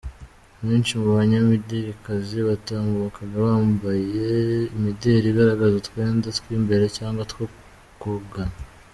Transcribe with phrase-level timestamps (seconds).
[0.67, 4.29] Benshi mu banyamidelikazi batambukaga bambaye
[4.75, 7.47] imideli igaragaza utwenda tw'imbere cyangwa two
[8.01, 8.55] kogana.